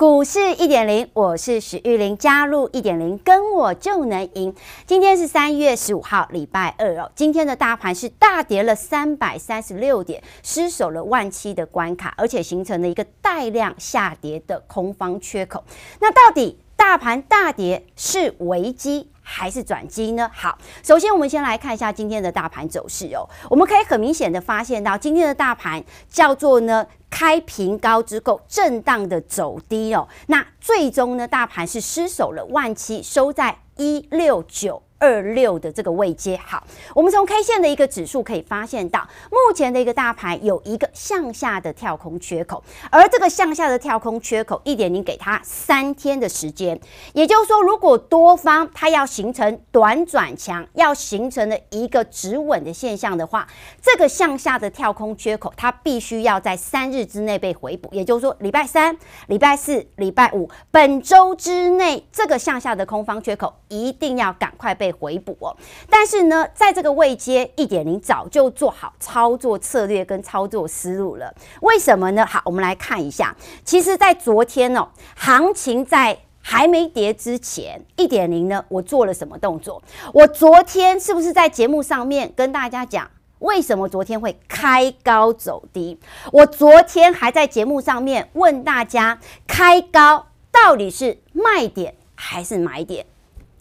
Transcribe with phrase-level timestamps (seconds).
[0.00, 4.54] 股市一点零，我是许玉玲，加入一点零，跟我就能赢。
[4.86, 7.12] 今天是三月十五号，礼拜二哦。
[7.14, 15.62] 今天的大盘是大跌了三百三十六点，失守了万七的关卡，而且形成了一个带量下跌的空方缺口。
[16.00, 20.28] 那到底大盘大跌是危机还是转机呢？
[20.34, 23.28] 好，首先我们先来看一下今天的大盘走势哦。
[23.48, 26.84] 我们可以很明显的发现到，今天的大盘叫做呢。
[27.10, 34.80] 开平高之后震荡的走低哦，那最终呢，大盘是失守了万七，收在一六九。
[35.00, 36.62] 二六的这个位阶，好，
[36.94, 46.78] 我们从 K 线的一个指数可以发现到，目前的一个大盘有一个向下的跳空缺口，而这个向下的跳空缺口，一点零给它三天的时间，
[47.14, 53.48] 也就是说，如果多方它要形成短转强，要形成了一个止稳的现象的话，
[53.80, 58.94] 这个向下的跳空缺口，它必须要在三日之内被回补，也就是说，礼拜三、
[59.28, 65.56] 礼拜四、礼拜五，本周之内，这个向下的空方缺口一定要赶快被回补哦，
[65.88, 71.34] 但是呢，在这个位阶一点零早就做好操作策略跟操作思路了。
[71.62, 72.24] 为什么呢？
[72.26, 73.36] 好，我们来看一下。
[73.64, 79.82] 其实，在昨天哦，行情在还没跌之前，一点零呢，我做了什么动作？
[80.14, 83.10] 我昨天是不是在节目上面跟大家讲，
[83.40, 85.98] 为什么昨天会开高走低？
[86.32, 93.06] 我昨天还在节目上面问大家，开高到底是卖点还是买点？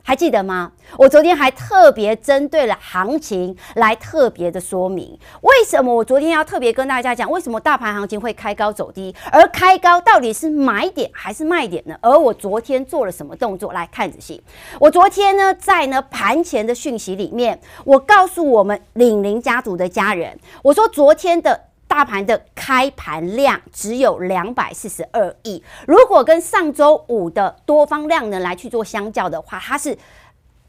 [0.04, 0.72] 还记得吗？
[0.98, 11.96] 我昨天还特别针对了行情来特别的说明，为什么我昨天要特别跟大家讲，为什么大盘行情会开高走低，而开高到底是买点还是卖点呢？
[12.02, 13.72] 而我昨天做了什么动作？
[13.72, 14.42] 来看仔细，
[14.80, 21.69] 我昨天呢，在呢盘前的讯息里面，我告诉我们领领家族的家人，我说昨天的。
[21.90, 29.98] 大盘的开盘量只有两百四十二亿，如果跟上周五的多方量能来去做相较的话，它是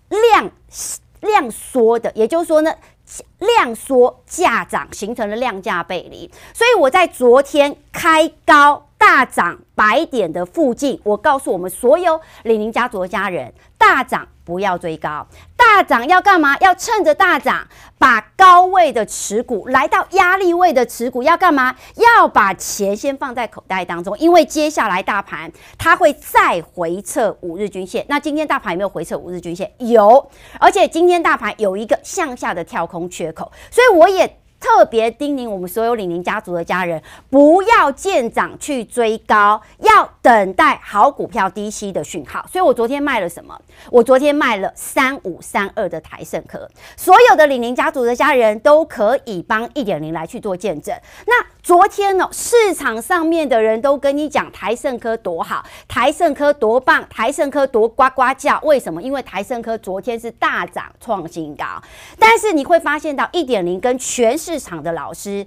[0.09, 0.51] 量
[1.21, 2.75] 量缩的，也就是说呢，
[3.39, 14.27] 量缩价涨形成了量价背离，所以我在昨天开高大涨百点的附近，我告诉我们所有李宁家族的家人，大涨。
[14.51, 15.25] 不要追高，
[15.57, 16.59] 大涨要干嘛？
[16.59, 17.65] 要趁着大涨，
[18.01, 21.73] 把高位的持股来到压力位的持股要干嘛？
[21.95, 28.05] 要把钱先放在口袋当中，因为接下来大盘它会再回测五日均线。
[28.09, 29.73] 那今天大盘有没有回测五日均线？
[29.79, 30.29] 有，
[30.59, 34.37] 而且今天大盘有一个向下的跳空缺口，所以我也。
[34.61, 42.47] 特别叮咛我们所有李宁家族的家人，不要见涨去追高，要等待好股票低吸的讯号。
[42.53, 43.59] 所以我昨天卖了什么？
[43.91, 46.69] 我昨天卖了三五三二的台胜科。
[46.95, 50.95] 所有的李宁家族的家人都可以帮一点零来去做见证。
[51.27, 58.61] 那昨天呢，市场上面的人都跟你讲台胜科多好，台胜科多棒，台胜科多呱呱叫。
[58.63, 59.03] 为什么？
[59.03, 61.65] 因为台胜科昨天是大涨创新高。
[62.19, 64.50] 但是你会发现到一点零跟全市。
[64.51, 65.47] 市场的老师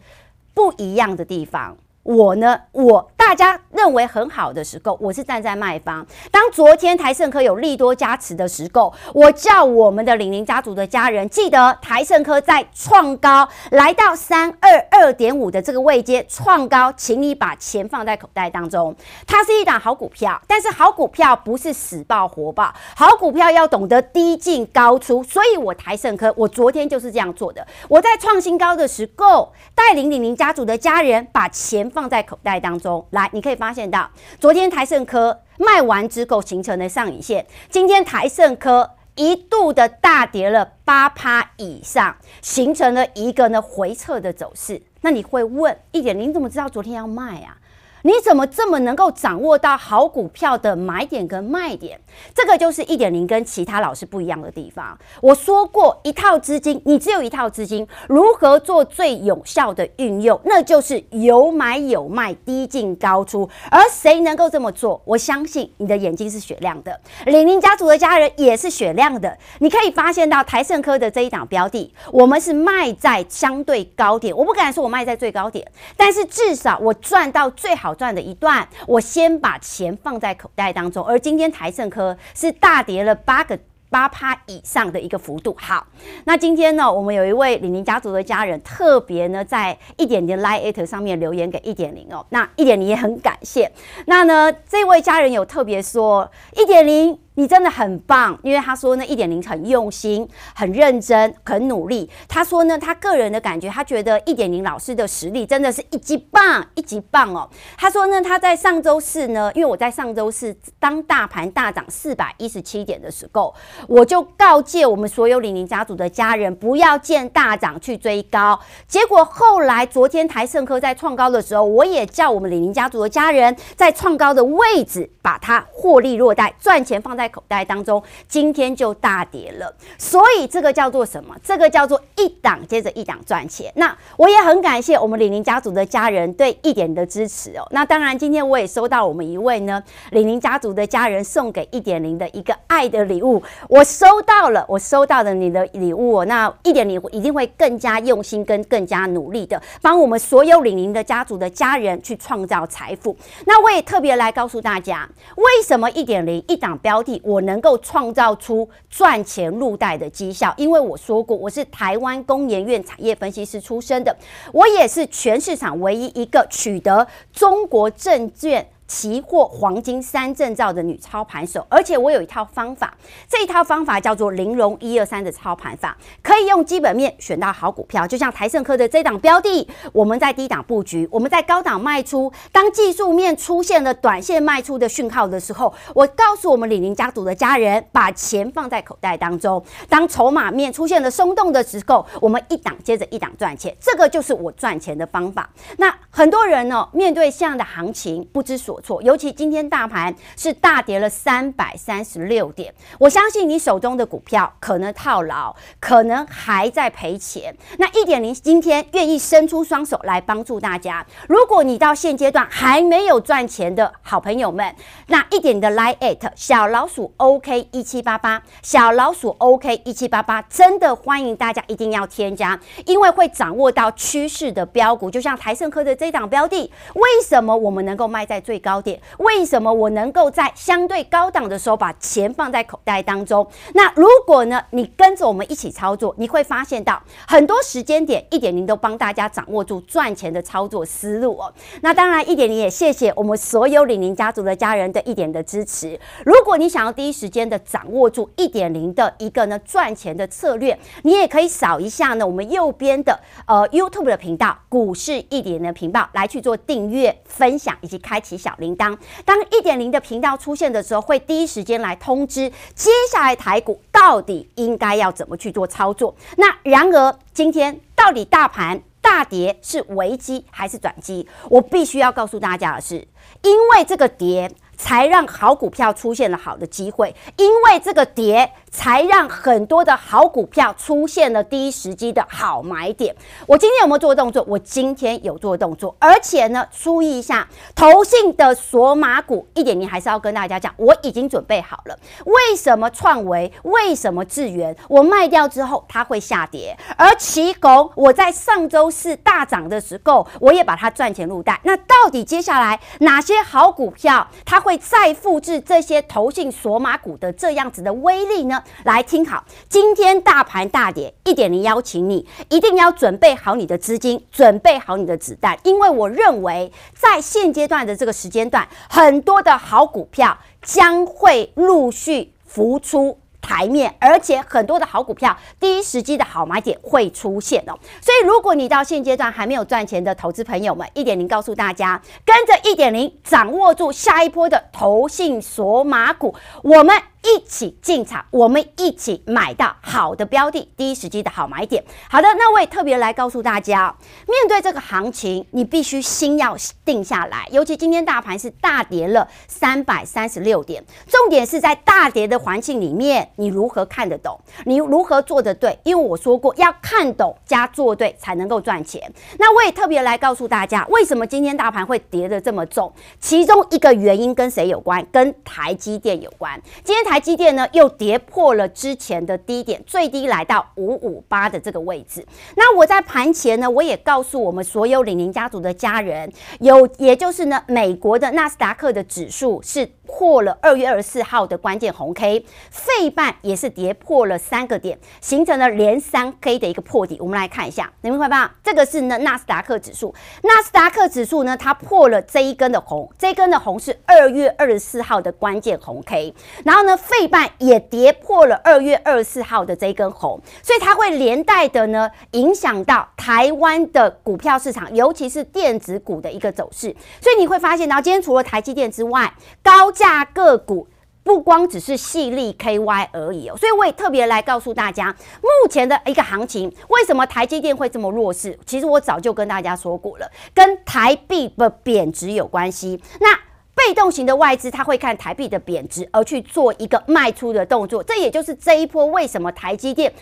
[0.54, 3.10] 不一样的地方，我呢，我。
[3.26, 6.06] 大家认为很好的时候，我是站在卖方。
[6.30, 18.94] 当昨天台盛科有利多加持的时候，我叫我们的李宁家族的家人记得，台盛科在创高来到三二二点五的这个位阶创高，请你把钱放在口袋当中。
[19.26, 25.24] 它是一档好股票，但是好股票不是死抱活抱，好股票要懂得低进高出。
[25.24, 27.66] 所以我台盛科，我昨天就是这样做的。
[27.88, 33.06] 我在创新高的时候，带领李宁家族的家人把钱放在口袋当中。
[33.12, 34.10] 来，你可以发现到，
[34.40, 44.82] 昨天台胜科卖完之后形成的上影线，今天台胜科一度的大跌了八趴以上，形成了一个呢回撤的走势。
[45.02, 47.58] 那你会问一点，你怎么知道昨天要卖啊？
[48.06, 52.02] 你怎么这么能够掌握到好股票的买点跟卖点？
[52.36, 54.98] 这个就是一点零跟其他老师不一样的地方。
[55.22, 60.40] 我说过，一套资金，你只有一套资金，如何做最有效的运用？
[60.44, 63.50] 那就是有买有卖，低进高出。
[63.72, 65.02] 而谁能够这么做？
[65.06, 69.38] 我相信你的眼睛是雪亮的，李宁家族的家人也是雪亮的。
[69.60, 74.36] 你可以发现到台胜科的这一档标的，我们是卖在相对高点。
[74.36, 77.94] 我不敢说我卖在最高点，但是至少我赚到最好。
[77.94, 81.06] 赚的一段，我先把钱放在口袋当中。
[81.06, 82.03] 而今天台胜科
[82.34, 83.58] 是大跌了八个
[83.90, 85.56] 八趴以上的一个幅度。
[85.60, 85.86] 好，
[86.26, 93.72] 那今天呢，我们有一位李宁家族的家人特别呢在一点零 Line@ 上面留言给一点零哦，那一点零也很感谢。
[94.08, 97.20] 那呢，这位家人有特别说一点零。
[97.36, 102.08] 你真的很棒，因为他说呢，一点零很用心、很认真、很努力。
[102.28, 107.50] 他说呢，他个人的感觉，他觉得一点零老师的实力真的是一级棒、一级棒哦。
[107.76, 113.52] 他说呢，他在上周四呢，因为我在上周四当大盘大涨四百一十七点的时候，
[113.88, 118.60] 我就告诫我们所有李宁家族的家人，不要见大涨去追高。
[118.88, 127.23] 结果后来昨天台胜科在创高的时候，我也叫我们李宁家族的家人在创高的位置把它获利落袋，赚钱放在。
[127.24, 131.34] 在口袋当中，今天就大跌了，所以这个叫做什么？
[131.42, 133.72] 这个叫做一档接着一档赚钱。
[133.78, 137.66] 那我也很感谢我们李宁家族的家人对一点的支持哦。
[137.72, 139.82] 那当然，今天我也收到我们一位呢
[140.12, 146.26] 李宁家族的家人送给一点零的一个爱的礼物，我收到了，我收到了你的礼物哦。
[146.26, 153.16] 那一点零一定会更加用心跟更加努力的帮我们所有李宁的家族的家人去创造财富。
[153.46, 157.13] 那我也特别来告诉大家，为什么一点零一档标的。
[157.24, 164.16] 我能够创造出赚钱入袋的绩效，因为我说过，我是台湾工研院产业分析师出身的，
[164.52, 168.68] 我也是全市场唯一一个取得中国证券。
[168.88, 172.94] 期货黄金三证照的女操盘手，而且我有一套方法，
[173.28, 182.32] 这一套方法叫做玲珑一二三的操盘法，可以用基本面选到好股票，就像台盛科的这档标的，我们在低档布局，我们在高档卖出。
[182.52, 189.64] 当技术面出现了短线卖出的讯号的时候，我告诉我们李宁家族的家人，把钱放在口袋当中。
[189.88, 195.50] 当筹码面出现了松动的时候，我们一档接着一档赚钱，这个就是我赚钱的方法。
[195.78, 198.73] 那很多人呢，面对这样的行情，不知所。
[198.82, 207.56] 错，尤其今天大盘是大跌了三百三十六点，我相信你手中的股票可能套牢，可能还在赔钱。
[207.78, 211.06] 那一点零今天愿意伸出双手来帮助大家。
[211.28, 214.76] 如果你到现阶段还没有赚钱的好朋友们，
[215.08, 233.46] 那一点的 Line@ 小老鼠 OK 一七八八，小老鼠 OK 一七八八，真的欢迎大家一定要添加，因为会掌握到趋势的标股，就像台盛科的这档标的，为什么我们能够卖在最高点，为什么我能够在相对高档的时候把钱放在口袋当中？
[233.74, 241.54] 那如果呢，你跟着我们一起操作，你会发现到很多时间点一点零都帮大家掌握住赚钱的操作思路哦。
[241.82, 246.00] 那当然一点零也谢谢我们所有李宁家族的家人的一点的支持。
[246.26, 258.53] 如果你想要第一时间的掌握住一点零的一个呢赚钱的策略，你也可以扫一下呢我们右边的呃 YouTube 的频道股市一点零的频道来去做订阅、分享以及开启小。
[258.58, 266.16] 铃铛，当一点零的频道出现的时候，会第一时间来通知接下来台股到底应该要怎么去做操作。
[266.38, 271.28] 那然而今天到底大盘大跌是危机还是转机？
[271.50, 273.06] 我必须要告诉大家的是，
[273.42, 278.52] 因为这个跌才让好股票出现了好的机会，因为这个跌。
[278.76, 283.16] 才让很多的好股票出现了第一时机的好买点。
[283.46, 284.44] 我今天有没有做动作？
[284.48, 291.96] 我今天有做动作，而且呢，注意一下投信的索马股一点，你还是要跟大家讲，我已经准备好了。
[292.26, 293.54] 为什么创维？
[293.62, 294.76] 为什么智源？
[294.90, 301.62] 我卖掉之后它会下跌，而奇鋐我在上周四大涨的时候，我也把它赚钱入袋。
[301.64, 308.64] 那到底接下来哪哪些好股票它会再复制这些投信锁码股的这样子的威力呢？
[308.86, 327.78] 来听好，今天大盘大跌，一点零邀请你一定要准备好你的资金，准备好你的子弹，因为我认为在现阶段的这个时间段，很多的好股票将会陆续浮出台面，而且很多的好股票第一时机的好买点会出现哦。
[328.02, 336.34] 所以，如果你到现阶段还没有赚钱的投资朋友们，一点零告诉大家，跟着一点零掌握住下一波的投信锁马股，
[336.64, 337.13] 我们。
[337.24, 341.82] 一起进场，我们一起买到好的标的，第一时机的好买点。
[342.10, 343.96] 好的，那我也特别来告诉大家，
[344.28, 347.48] 面对这个行情，你必须心要定下来。
[347.50, 354.38] 尤其今天大盘是大跌了三百三十六点，重点是在大跌的环境里面，你如何看得懂？
[354.66, 355.80] 你如何做得对？
[355.84, 359.02] 因为我说过，要看懂加做对才能够赚钱。
[359.40, 362.92] 那我也特别来告诉大家，为什么今天大盘会跌得这么重？
[363.22, 365.06] 其中一个原因跟谁有关？
[365.10, 366.62] 跟台积电有关。
[366.84, 367.13] 今天台。
[367.14, 372.26] 台积电呢又跌破了之前的低点，最低来到五五八的这个位置。
[372.56, 387.18] 那我在盘前呢，我也告诉我们所有李宁家族的家人，有也就是呢，美国的纳斯达克的指数是破了二月二十四号的关键红 K，费半也是跌破了三个点，形成了连三 K 的一个破底。
[387.20, 396.32] 我们来看一下，你们会发这个是呢纳斯达克指数，纳斯达克指数呢它破了这一根的红，这一根的红是二月二十四号的关键红 K，
[396.64, 406.96] 然后呢费半也跌破了二月二十四号的这一根红，所以它会连带的呢影响到台湾的股票市场，尤其是电子股的一个走势。
[407.20, 410.86] 所以你会发现，然后今天除了台积电之外，高大个股
[411.24, 418.60] 不光只是矽力 KY 而已哦，所以我也特别来告诉大家，目前的一个行情，为什么台积电会这么弱势？
[418.66, 423.02] 其实我早就跟大家说过了，跟台币的贬值有关系。
[423.22, 423.34] 那
[423.74, 430.14] 被动型的外资，它会看台币的贬值而去做一个卖出的动作，这也就是这一波为什么台积电。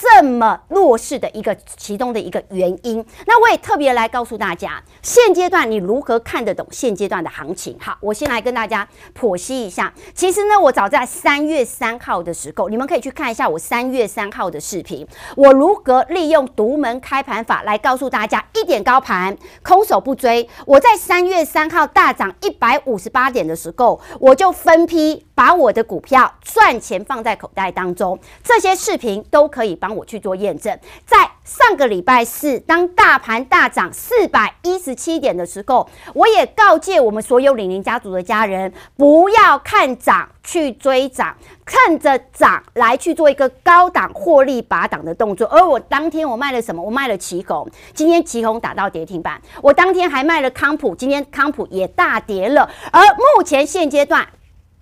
[0.00, 7.78] 这么弱势的一个其中的一个原因，那我也特别来告诉大家，现阶段你如何看得懂现阶段的行情？
[7.80, 8.86] 好，我先来跟大家
[9.16, 9.94] 剖析一下。
[10.12, 20.48] 其实呢，我早在三月三号的时候，你们可以去看一下我三月三号的视频，我如何利用独门开盘法来告诉大家，一点高盘空手不追。
[20.66, 29.74] 我在三月三号大涨一百五十八点的时候，我就分批把我的股票赚钱放在口袋当中，这些视频都可以。
[29.84, 41.36] 帮我去做验证，在上个礼拜四，当大盘大涨四百一十七点的时候，我也告诫我们所有李宁家族的家人，不要看涨去追涨，
[41.66, 45.46] 看着涨来去做一个高档获利拔档的动作。
[45.48, 46.80] 而我当天我卖了什么？
[46.82, 49.38] 我卖了奇鋐，今天奇鋐打到跌停板。
[49.60, 52.70] 我当天还卖了康普，今天康普也大跌了。
[52.92, 53.02] 而
[53.36, 54.26] 目前现阶段。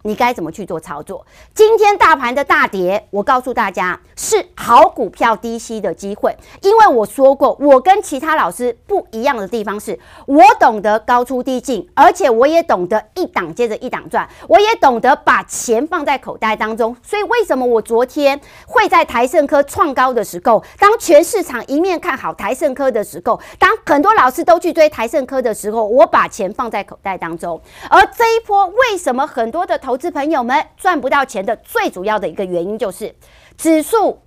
[0.02, 1.25] 你该怎么去做操作？
[1.54, 16.97] 今天大盘的大跌，我告诉大家是好股票低吸的机会，因为我说过，我跟其他老师不一样的地方是，我懂得高出低进，而且我也懂得一档接着一档赚，我也懂得把钱放在口袋当中。
[17.02, 27.61] 所以为什么我昨天会在台胜科创高的时候，当全市场一面看好台胜科的时候，当很多老师都去追台胜科的时候，我把钱放在口袋当中。
[27.88, 33.14] 而这一波为什么很多的投投资朋友们赚不到钱的最主要的一个原因就是
[33.58, 34.22] 指数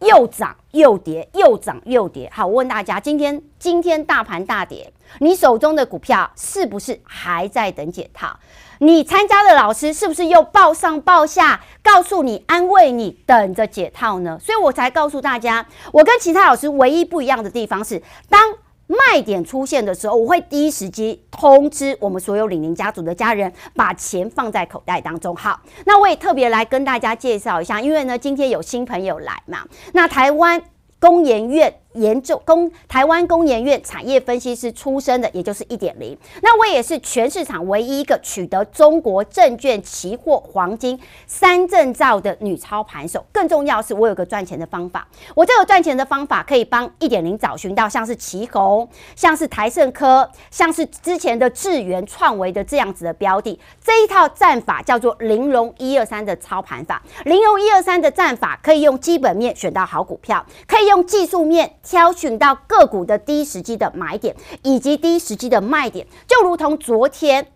[0.00, 2.28] 又涨又跌，又涨又跌。
[2.34, 8.36] 好，我问大家，今天今天大盘大跌，你手中的股票是不是还在等解套？
[8.80, 14.36] 你参加的老师是不是又报上报下，告诉你安慰你，等着解套呢？
[14.42, 18.42] 所以我才告诉大家，我跟其他老师唯一不一样的地方是，当。
[18.86, 25.34] 卖点出现的时候，我会第一时间通知我们所有李宁家族的家人，把钱放在口袋当中。
[25.34, 29.60] 好，那我也特别来跟大家介绍一下，因为呢，今天有新朋友来嘛，
[29.92, 30.62] 那台湾
[30.98, 31.74] 工研院。
[31.94, 36.16] 研究工台湾工研院产业分析师出身的，也就是一点零。
[36.42, 43.24] 那我也是全市场唯一一个取得中国证券期货黄金三证照的女操盘手。
[43.32, 45.06] 更重要是，我有个赚钱的方法。
[45.34, 53.58] 我这个赚钱的方法可以帮一点零找寻到像是奇宏、像是台盛科、像是之前的智源创维的这样子的标的。
[53.82, 57.02] 这一套战法叫做玲珑一二三的操盘法。
[57.24, 61.76] 玲珑一二三的战法可以用基本面选到好股票，可以用技术面。
[61.84, 67.53] 挑选到个股的低时机的买点以及低时机的卖点，就如同昨天。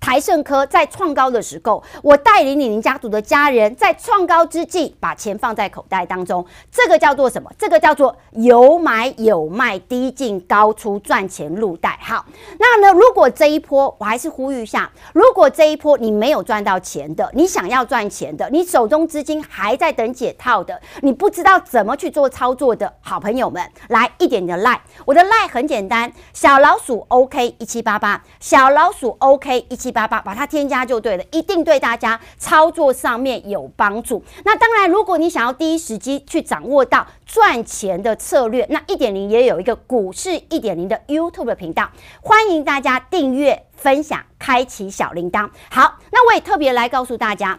[0.00, 7.50] 台盛科在创高的时候，我带领你家族的家人在创高之际把钱放在口袋当中，这个叫做什么？
[7.58, 11.98] 这个叫做有买有卖，低进高出，赚钱入袋。
[12.02, 12.24] 好，
[12.58, 29.89] 那呢，如果这一波我还是呼吁一下，如果这一波你没有赚到钱的，你想要赚钱的，你手中资金还在等解套的，你不知道怎么去做操作的好朋友们，来一点你的 LINE，我的 LINE 很简单，小老鼠 OK 一七八八，小老鼠 OK 一七。
[29.90, 34.22] 八八把它添加就对了，一定对大家操作上面有帮助。
[34.44, 45.48] 那当然，如果你想要第一时机去掌握到赚钱的策略，那一点零也有一个股市一点零的 YouTube 频道，欢迎大家订阅、分享、开启小铃铛。
[45.70, 47.58] 好，那我也特别来告诉大家，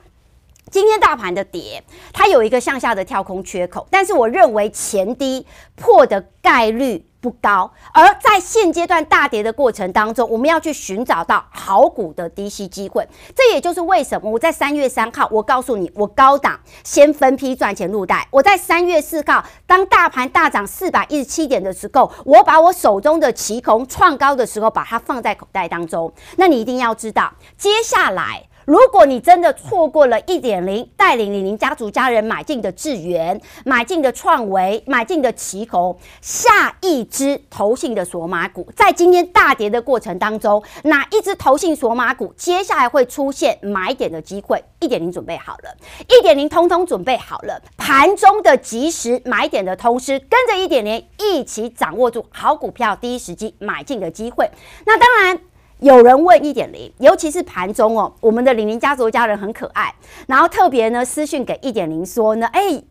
[0.69, 1.83] 今天大盘的跌，
[2.13, 5.45] 它有一个向下的跳空缺口，但是我认为前低
[5.75, 7.05] 破的概率。
[7.21, 13.07] 不高，而在现阶段大跌的过程当中，我们要去寻找到好股的低吸机会。
[13.35, 18.27] 这也就是为什么我在三月三号，我告诉你，我高档先分批赚钱入袋。
[18.31, 26.11] 我在三月四号，当大盘大涨四百一十七点的时候，我把我手中的奇鋐创高的时候，把它放在口袋当中。
[26.37, 28.47] 那你一定要知道，接下来。
[28.65, 44.63] 如果你真的错过了一点零带领李宁家族家人买进的智源、买进的创维、买进的奇鋐，下一支投信的索马股，在今天大跌的过程当中，哪一支投信索马股接下来会出现买点的机会？
[44.79, 45.75] 一点零准备好了，
[46.07, 54.49] 一点零通通准备好了，盘中的即时买点的通知，跟着一点零一起掌握住好股票第一时机买进的机会。
[54.85, 55.39] 那当然。
[55.81, 59.93] 有人问一点零，尤其是盘中哦，我们的李宁家族家人很可爱，
[60.27, 62.83] 然后特别呢私讯给一点零说呢，哎。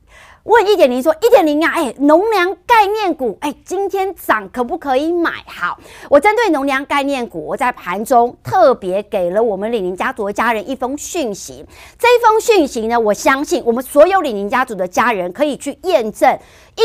[0.45, 5.31] 问一点零说一点零啊，哎，农粮概念股，哎，今天涨可不可以买？
[5.47, 5.79] 好，
[6.09, 11.63] 我针对农粮概念股，我在盘中特别给了我们李宁家族的家人一封讯息。
[11.99, 16.35] 这一封讯息呢，我相信我们所有李宁家族的家人可以去验证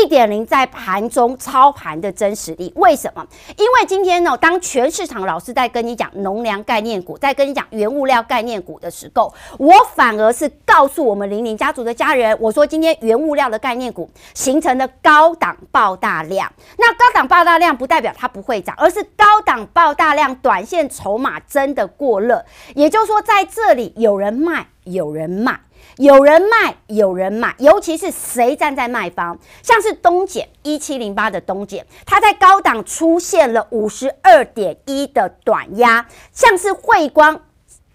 [0.02, 2.70] 一点零在盘中操盘的真实力。
[2.76, 3.26] 为什么？
[3.56, 13.46] 因为今天呢，当全市场老师在跟你讲农粮概念股，在跟你讲原物料概念股的时候，我反而是告诉我们零零家族的家人，我说今天原物料。
[13.46, 22.44] 的概念股形成了高档爆大量，那高档爆大量不代表它不会涨，而是高档爆大量，短线筹码真的过热。
[22.74, 25.60] 也就是说，在这里有人卖，有人卖，
[25.96, 37.40] 有人卖，有人买，尤其是谁站在卖方，像是东碱一七零八的东碱，它在高档出现了五十二点一的短压，像是汇光。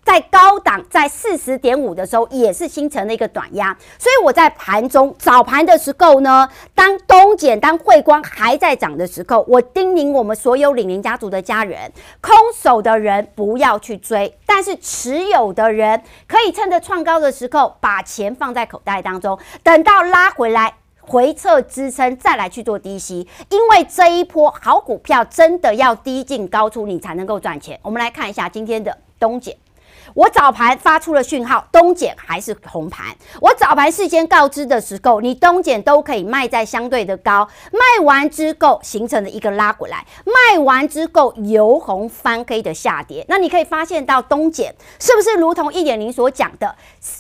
[0.04, 27.80] 在高档在四十点五的时候，也是形成了一个短压，所以我在盘中早盘的时候呢，当东碱、当汇光还在涨的时候，我叮咛我们所有李宁家族的家人，空手的人不要去追，但是持有的人可以趁着创高的时候，把钱放在口袋当中，等到拉回来回撤支撑再来去做低吸，因为这一波好股票真的要低进高出，你才能够赚钱。
[27.84, 29.54] 我们来看一下今天的东碱。
[30.14, 33.08] 我早盘发出了讯号，东减还是红盘。
[33.40, 43.26] 我早盘事先告知的时候，你东减都可以卖在相对的高，卖完之后形成了一个拉回来，卖完之后由红翻黑的下跌。
[43.28, 46.76] 那你可以发现到东减是不是如同一点零所讲的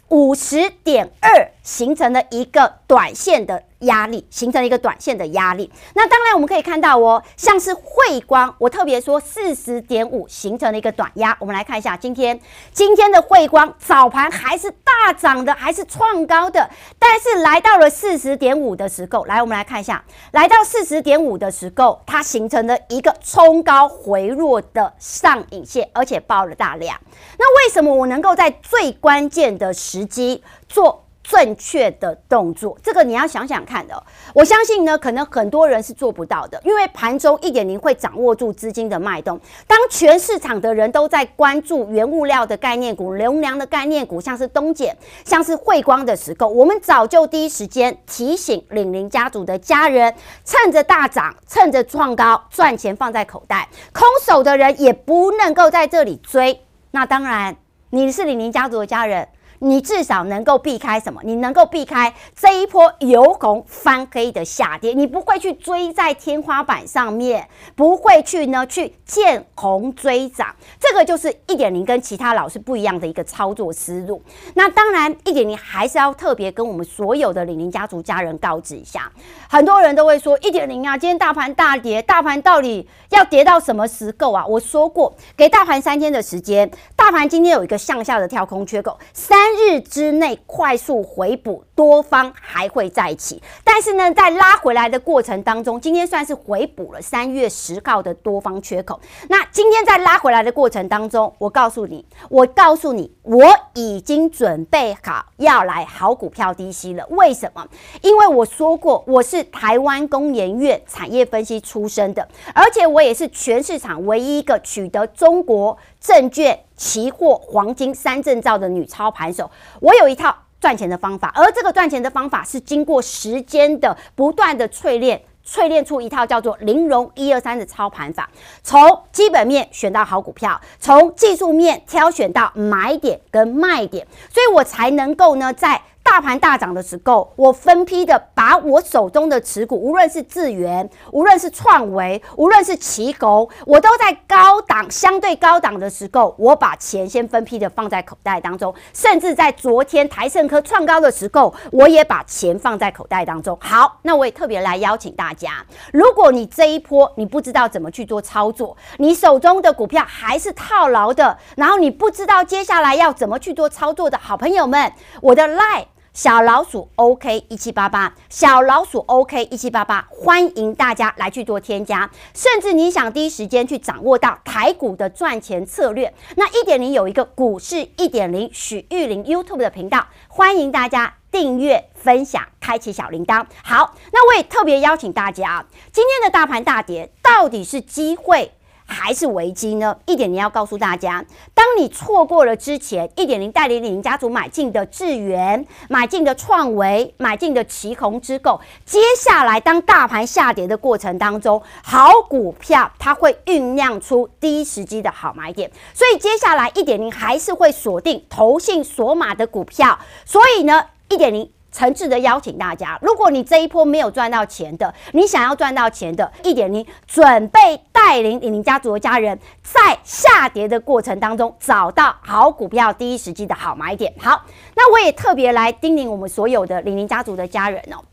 [0.09, 3.63] 五十点二形成了一个短线的。
[3.81, 11.35] 压力形成了一个短线的压力，那当然我们可以看到哦，像是汇光，我特别说四十点五形成了一个短压。
[11.39, 12.39] 我们来看一下今天
[12.71, 16.69] 今天的汇光早盘还是大涨的，还是创高的，
[16.99, 26.95] 但是来到了四十点五的时候，来我们来看一下，来到四十点五的时候，它形成了一个冲高回落的上影线，而且爆了大量。
[27.39, 31.00] 那为什么我能够在最关键的时机做？
[31.31, 34.03] 正确的动作，这个你要想想看的。
[34.35, 39.39] 我相信呢，可能很多人是做不到的，因为盘中一点零会掌握住资金的脉动。
[39.65, 50.13] 当全市场的人都在关注原物料的概念股、流量的概念股，像是东碱、像是慧光的时候，我们早就第一时间提醒李宁家族的家人，
[50.43, 56.61] 趁着大涨、趁着创高赚钱放在口袋，空手的人也不能够在这里追。
[56.91, 57.55] 那当然，
[57.91, 59.25] 你是李宁家族的家人。
[59.63, 61.21] 你至少能够避开什么？
[61.23, 70.55] 你能够避开这一波由红翻黑的下跌，你不会去追在天花板上面，不会去呢去见红追涨。
[70.79, 74.19] 这个就是一点零跟其他老师不一样的一个操作思路。
[74.55, 79.11] 那当然，一点零还是要特别跟我们所有的李宁家族家人告知一下。
[79.47, 84.43] 很多人都会说一点零啊，今天大盘大跌，大盘到底要跌到什么时候啊？
[84.47, 86.69] 我说过，给大盘三天的时间，
[87.01, 89.39] 大盘今天有一个向下的跳空缺口，三。
[89.51, 93.41] 日之内快速回补，多方还会再起。
[93.63, 98.99] 但是呢，在拉回来的过程当中，今天算是回补了三月十号的多方缺口。
[99.29, 107.05] 那今天在拉回来的过程当中，我告诉你，我告诉你，我已经准备好要来好股票低吸了。
[107.09, 107.67] 为什么？
[108.01, 116.59] 因为我说过，我是台湾工研院产业分析出身的，而且我也是全市场唯一一个取得中国证券。
[116.75, 128.27] 期货、黄金三证照的女操盘手，我有一套赚钱的方法，而这个赚钱的方法是经过时间的不断的淬炼，淬炼出一套叫做“玲珑一二三”的操盘法，
[128.63, 135.79] 从基本面选到好股票，从技术面挑选到买点跟卖点，所以我才能够呢在。
[136.03, 153.57] 大盘大涨的时候，我分批的把我手中的持股，无论是智源，无论是创维，无论是奇狗，我都在高档相对高档的时候，我把钱先分批的放在口袋当中，甚至在昨天台胜科创高的时候，我也把钱放在口袋当中。
[153.61, 165.85] 好，那我也特别来邀请大家，如果你这一波你不知道怎么去做操作，你手中的股票还是套牢的，然后你不知道接下来要怎么去做操作的好朋友们，我的 LINE。
[166.13, 172.09] 小老鼠 OK 一七八八，小老鼠 OK 一七八八，欢迎大家来去做添加。
[172.33, 183.45] 甚至你想第一时间去掌握到台股的赚钱策略，那一点零有一个股市一点零许玉玲 YouTube 的频道，欢迎大家订阅、分享、开启小铃铛。
[183.63, 188.51] 好，那我也特别邀请大家，今天的大盘大跌到底是机会
[188.91, 189.97] 还是危机呢？
[190.05, 191.23] 一点零要告诉大家，
[191.53, 211.49] 当你错过了之前一点零带领领家族买进的智源、买进的创维、买进的奇鋐之后，接下来当大盘下跌的过程当中，好股票它会酝酿出第一时机的好买点，所以接下来一点零还是会锁定投信锁码的股票，所以呢，一点零。
[211.71, 224.13] 诚挚的邀请大家，如果你这一波没有赚到钱的，你想要赚到钱的，一点零准备带领李宁家族的家人，在下跌的过程当中找到好股票，第一时机的好买点。
[224.19, 224.43] 好，
[224.75, 228.03] 那我也特别来叮咛我们所有的李宁家族的家人哦，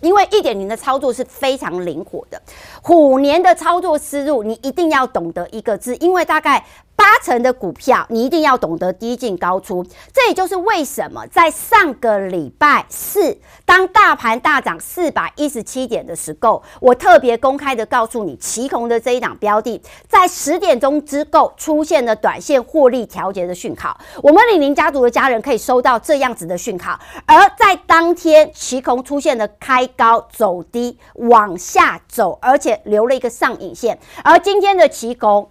[0.00, 2.40] 因为一点零的操作是非常灵活的，
[2.82, 6.64] 虎年的操作思路，你一定要懂得一个字，因为大概。
[7.00, 9.82] 八成的股票，你一定要懂得低进高出。
[10.12, 23.98] 这也就是为什么在上个礼拜四，当大盘大涨四百一十七点的时候，我特别公开的告诉你，奇鋐的这一档标的，在十点钟之后出现了短线获利调节的讯号。
[24.22, 33.98] 我们李宁家族的家人可以收到这样子的讯号，而在当天，奇鋐出现了开高走低往下走，而且留了一个上影线。
[34.22, 35.48] 而今天的奇鋐。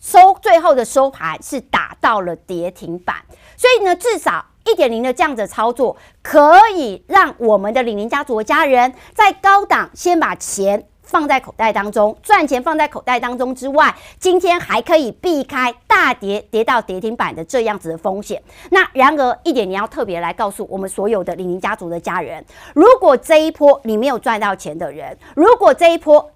[0.00, 3.16] 收最后的收盘是打到了跌停板，
[3.56, 18.42] 所以呢，至少一点零的这样子操作，可以让我们的李宁家族的家人在高档先把钱放在口袋当中，赚钱放在口袋当中之外，今天还可以避开大跌跌到跌停板的这样子的风险。
[18.70, 22.42] 那然而一点零要特别来告诉我们所有的李宁家族的家人，
[22.74, 26.30] 如果这一波你没有赚到钱的人，如果这一波。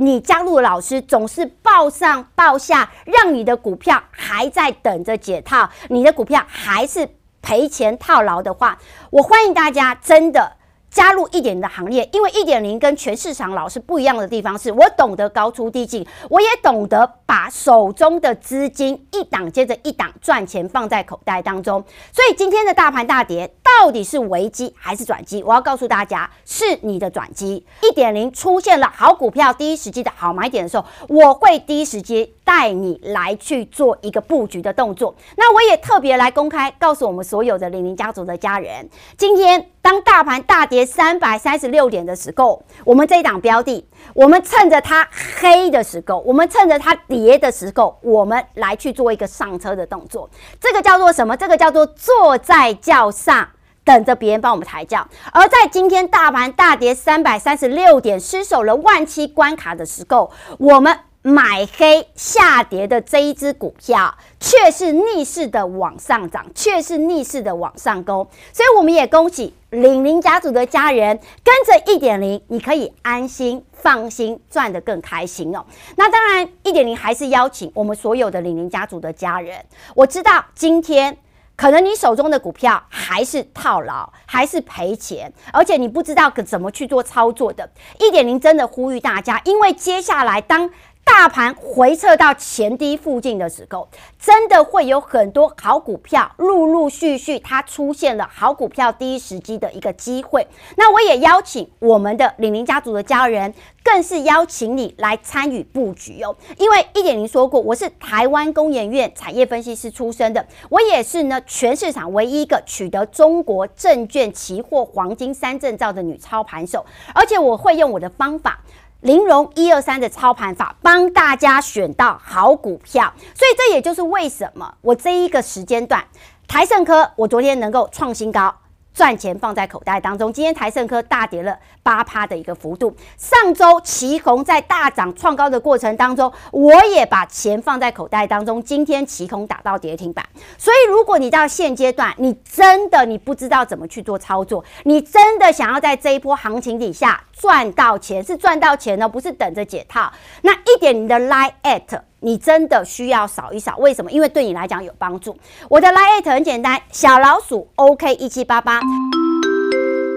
[0.00, 7.06] 你加入老师总是报上报下，让你的股票还在等着解套，你的股票还是
[7.42, 8.78] 赔钱套牢的话，
[9.10, 10.56] 我欢迎大家真的。
[10.90, 21.82] 加入一点零的行列，因为一点零跟全市场老师不一样的地方是，我懂得高出低进，我也懂得把手中的资金一档接着一档赚钱放在口袋当中。
[22.12, 25.42] 所以今天的大盘大跌到底是危机还是转机？
[25.44, 27.64] 我要告诉大家，是你的转机。
[27.82, 35.14] 一点零出现了好股票第一时机的好买点的时候，我会第一时间带你来去做一个布局的动作。
[35.36, 39.70] 那我也特别来公开告诉我们所有的零零家族的家人，今天。
[39.82, 45.08] 当大盘大跌三百三十六点的时候，我们这一档标的，我们趁着它
[45.40, 50.28] 黑的时候，我们趁着它跌的时候，我们来去做一个上车的动作。
[50.60, 51.36] 这个叫做什么？
[51.36, 53.48] 这个叫做坐在轿上
[53.84, 55.06] 等着别人帮我们抬轿。
[55.32, 60.98] 而在今天大盘大跌三百三十六点，失守了万七关卡的时候，我们。
[61.22, 75.64] 买黑下跌的这一只股票，却是逆势的往上涨，却是逆势的往上攻，所以我们也恭喜李宁家族的家人，跟着一点零，你可以安心放心赚得更开心哦。
[75.96, 79.62] 那当然，一点零还是邀请我们所有的李宁家族的家人，
[79.94, 81.18] 我知道今天
[81.54, 87.70] 可能你手中的股票还是套牢，还是赔钱，而且你不知道怎么去做操作的。
[87.98, 90.70] 一点零真的呼吁大家，因为接下来当
[91.12, 100.46] 大盘回撤到前低附近的时候，真的会有很多好股票陆陆续续，它出现了好股票第一时机的一个机会。
[100.76, 106.34] 那我也邀请我们的李宁家族的家人，更是邀请你来参与布局哦。
[106.56, 118.60] 因为一点零说过，我是台湾工研院产业分析师出身的，我也是呢全市场唯一一个取得中国证券期货黄金三证照的女操盘手，而且我会用我的方法。
[119.00, 126.04] 玲珑一二三的操盘法，帮大家选到好股票，所以这也就是为什么我这一个时间段，
[126.46, 128.54] 台盛科我昨天能够创新高，
[129.00, 130.30] 赚钱放在口袋当中。
[130.30, 132.94] 今天台胜科大跌了八趴的一个幅度。
[133.16, 138.62] 上周奇鋐在大涨创高的过程当中，我也把钱放在口袋当中。
[138.62, 140.22] 今天奇鋐打到跌停板，
[140.58, 150.12] 所以如果你到现阶段，你真的你不知道怎么去做操作，你真的想要在这一波行情底下赚到钱，是赚到钱呢，不是等着解套。
[150.42, 152.09] 那一点你的 Line at。
[152.22, 154.10] 你真的需要扫一扫，为什么？
[154.10, 155.36] 因为对你来讲有帮助。
[155.68, 158.80] 我的 LINE@ 很简单，小老鼠 OK 一七八八。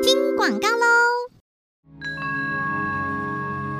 [0.04, 0.86] 听广告喽。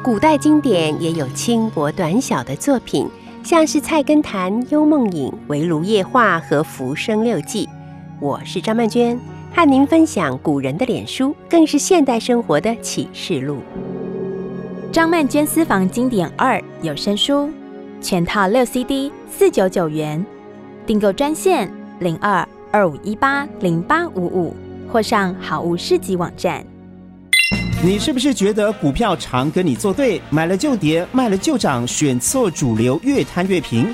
[0.02, 3.10] 古代经典也有轻薄短小的作品，
[3.44, 7.66] 像是《菜根谭》《幽梦影》《围炉夜话》和《浮生六记》。
[8.22, 9.20] 我是张曼娟，
[9.54, 13.60] 和您分享古人的脸书，更是现代生活的启示录。
[14.94, 17.50] 张曼娟私房经典二有声书。
[18.04, 20.24] 全套六 CD，四九九元，
[20.86, 24.54] 订购专线零二二五一八零八五五，
[24.92, 26.62] 或上好物市集网站。
[27.82, 33.94] 你是不是觉得股票常跟你作对，买了就跌，卖了就涨，选错主流，越贪越平？